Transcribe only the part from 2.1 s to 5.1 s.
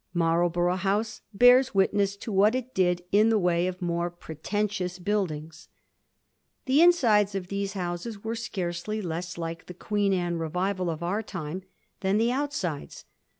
to what it did in the way of more pretentious